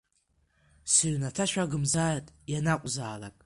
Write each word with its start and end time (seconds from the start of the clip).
Сыҩнаҭа 0.93 1.45
шәагымзааит 1.51 2.25
ианакәызаалак. 2.51 3.35